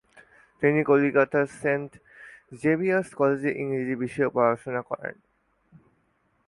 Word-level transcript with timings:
তিনি 0.61 0.79
কলকাতার 0.83 1.45
Saint 1.61 1.91
Xavier's 2.61 3.09
কলেজে 3.13 3.51
ইংরেজি 3.61 3.95
বিষয়ে 3.95 4.33
পড়াশোনা 4.35 4.81
করেন। 4.81 5.15